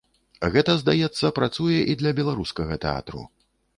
Гэта, 0.53 0.73
здаецца, 0.83 1.31
працуе 1.39 1.77
і 1.93 1.99
для 2.03 2.15
беларускага 2.21 2.79
тэатру. 2.87 3.21